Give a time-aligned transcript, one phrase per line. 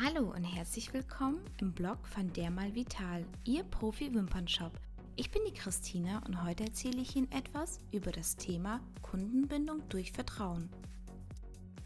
[0.00, 4.70] Hallo und herzlich willkommen im Blog von Dermal Vital, Ihr Profi-Wimpernshop.
[5.16, 10.12] Ich bin die Christina und heute erzähle ich Ihnen etwas über das Thema Kundenbindung durch
[10.12, 10.68] Vertrauen.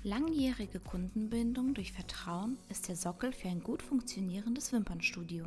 [0.02, 5.46] Langjährige Kundenbindung durch Vertrauen ist der Sockel für ein gut funktionierendes Wimpernstudio.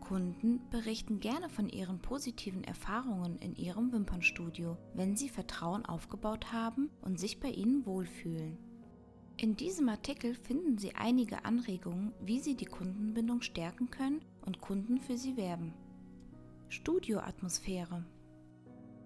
[0.00, 6.90] Kunden berichten gerne von ihren positiven Erfahrungen in ihrem Wimpernstudio, wenn sie Vertrauen aufgebaut haben
[7.02, 8.58] und sich bei ihnen wohlfühlen.
[9.42, 15.00] In diesem Artikel finden Sie einige Anregungen, wie Sie die Kundenbindung stärken können und Kunden
[15.00, 15.74] für Sie werben.
[16.68, 18.04] Studioatmosphäre.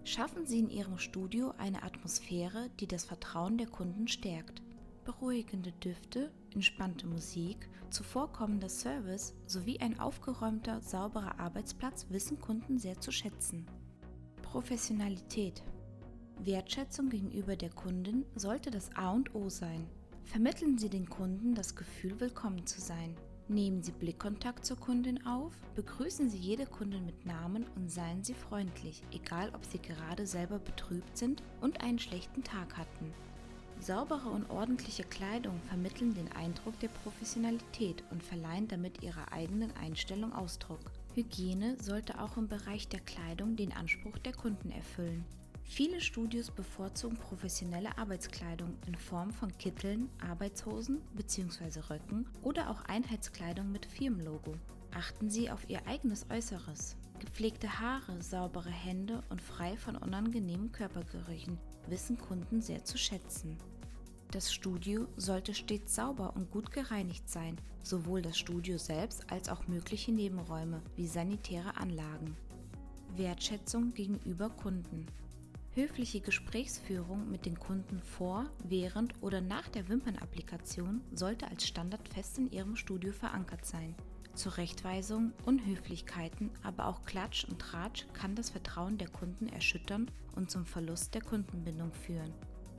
[0.03, 4.61] Schaffen Sie in Ihrem Studio eine Atmosphäre, die das Vertrauen der Kunden stärkt.
[5.05, 13.11] Beruhigende Düfte, entspannte Musik, zuvorkommender Service sowie ein aufgeräumter, sauberer Arbeitsplatz wissen Kunden sehr zu
[13.11, 13.65] schätzen.
[14.43, 15.63] Professionalität.
[16.43, 19.89] Wertschätzung gegenüber der Kundin sollte das A und O sein.
[20.27, 23.15] Vermitteln Sie den Kunden das Gefühl, willkommen zu sein.
[23.47, 28.33] Nehmen Sie Blickkontakt zur Kundin auf, begrüßen Sie jede Kundin mit Namen und seien Sie
[28.33, 33.13] freundlich, egal ob Sie gerade selber betrübt sind und einen schlechten Tag hatten.
[33.79, 40.33] Saubere und ordentliche Kleidung vermitteln den Eindruck der Professionalität und verleihen damit ihrer eigenen Einstellung
[40.33, 40.91] Ausdruck.
[41.15, 45.23] Hygiene sollte auch im Bereich der Kleidung den Anspruch der Kunden erfüllen.
[45.69, 51.81] Viele Studios bevorzugen professionelle Arbeitskleidung in Form von Kitteln, Arbeitshosen bzw.
[51.89, 54.55] Röcken oder auch Einheitskleidung mit Firmenlogo.
[54.91, 56.95] Achten Sie auf Ihr eigenes Äußeres.
[57.19, 63.57] Gepflegte Haare, saubere Hände und frei von unangenehmen Körpergerüchen wissen Kunden sehr zu schätzen.
[64.31, 69.67] Das Studio sollte stets sauber und gut gereinigt sein, sowohl das Studio selbst als auch
[69.67, 72.35] mögliche Nebenräume wie sanitäre Anlagen.
[73.15, 75.05] Wertschätzung gegenüber Kunden.
[75.77, 82.39] Höfliche Gesprächsführung mit den Kunden vor, während oder nach der Wimpernapplikation sollte als Standard fest
[82.39, 83.93] in Ihrem Studio verankert sein.
[84.33, 90.65] Zurechtweisung, Unhöflichkeiten, aber auch Klatsch und Tratsch kann das Vertrauen der Kunden erschüttern und zum
[90.65, 92.33] Verlust der Kundenbindung führen.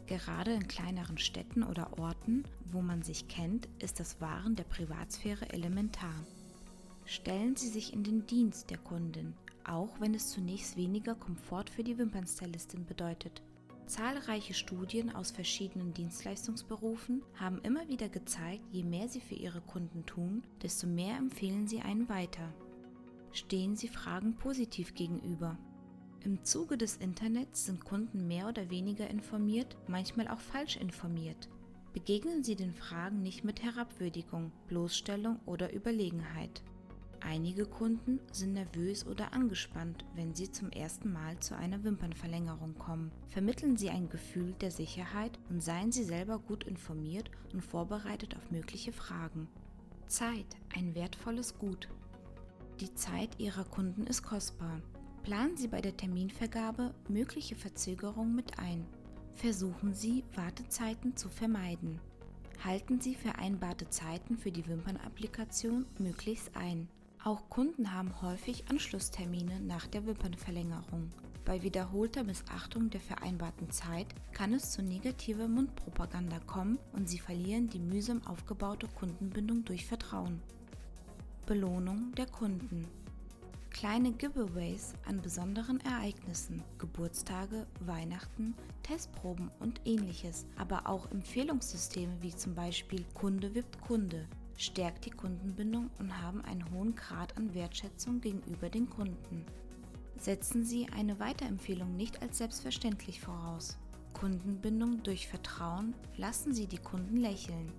[0.07, 5.49] Gerade in kleineren Städten oder Orten, wo man sich kennt, ist das Wahren der Privatsphäre
[5.53, 6.27] elementar.
[7.09, 9.33] Stellen Sie sich in den Dienst der Kundin,
[9.65, 13.41] auch wenn es zunächst weniger Komfort für die Wimpernstylistin bedeutet.
[13.87, 20.05] Zahlreiche Studien aus verschiedenen Dienstleistungsberufen haben immer wieder gezeigt, je mehr sie für ihre Kunden
[20.05, 22.53] tun, desto mehr empfehlen sie einen weiter.
[23.33, 25.57] Stehen sie Fragen positiv gegenüber.
[26.25, 31.49] Im Zuge des Internets sind Kunden mehr oder weniger informiert, manchmal auch falsch informiert.
[31.95, 36.63] Begegnen Sie den Fragen nicht mit Herabwürdigung, Bloßstellung oder Überlegenheit.
[37.21, 43.11] Einige Kunden sind nervös oder angespannt, wenn sie zum ersten Mal zu einer Wimpernverlängerung kommen.
[43.29, 48.51] Vermitteln Sie ein Gefühl der Sicherheit und seien Sie selber gut informiert und vorbereitet auf
[48.51, 49.49] mögliche Fragen.
[50.07, 51.89] Zeit, ein wertvolles Gut.
[52.81, 54.81] Die Zeit Ihrer Kunden ist kostbar.
[55.23, 58.87] Planen Sie bei der Terminvergabe mögliche Verzögerungen mit ein.
[59.35, 62.01] Versuchen Sie, Wartezeiten zu vermeiden.
[62.65, 66.89] Halten Sie vereinbarte Zeiten für die Wimpernapplikation möglichst ein.
[67.29, 71.11] Auch Kunden haben häufig Anschlusstermine nach der Wimpernverlängerung.
[71.45, 77.69] Bei wiederholter Missachtung der vereinbarten Zeit kann es zu negativer Mundpropaganda kommen und sie verlieren
[77.69, 80.41] die mühsam aufgebaute Kundenbindung durch Vertrauen.
[81.45, 82.89] Belohnung der Kunden.
[83.69, 92.55] Kleine Giveaways an besonderen Ereignissen, Geburtstage, Weihnachten, Testproben und ähnliches, aber auch Empfehlungssysteme wie zum
[92.55, 94.27] Beispiel Kunde wippt Kunde,
[94.59, 99.47] stärkt die Kundenbindung und haben einen hohen Grad an Wertschätzung gegenüber den Kunden.
[100.19, 103.79] Setzen Sie eine Weiterempfehlung nicht als selbstverständlich voraus.
[104.13, 107.73] Kundenbindung durch Vertrauen lassen Sie die Kunden lächeln.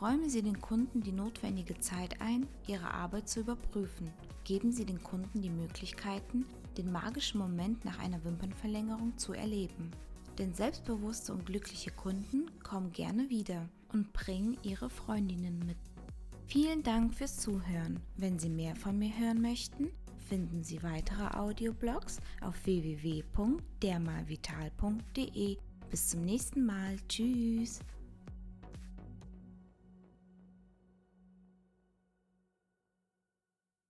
[0.00, 4.12] Räumen Sie den Kunden die notwendige Zeit ein, ihre Arbeit zu überprüfen.
[4.44, 6.44] Geben Sie den Kunden die Möglichkeiten,
[6.76, 9.90] den magischen Moment nach einer Wimpernverlängerung zu erleben.
[10.38, 15.87] Denn selbstbewusste und glückliche Kunden kommen gerne wieder und bringen ihre Freundinnen mit.
[16.48, 18.00] Vielen Dank fürs Zuhören.
[18.16, 19.90] Wenn Sie mehr von mir hören möchten,
[20.30, 25.58] finden Sie weitere Audioblogs auf www.dermalvital.de.
[25.90, 26.96] Bis zum nächsten Mal.
[27.06, 27.80] Tschüss.